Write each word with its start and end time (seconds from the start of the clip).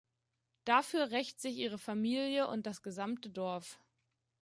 Dafür 0.65 1.11
rächt 1.11 1.39
sich 1.39 1.57
ihre 1.57 1.77
Familie 1.77 2.47
und 2.47 2.65
das 2.65 2.81
gesamte 2.81 3.29
Dorf. 3.29 3.77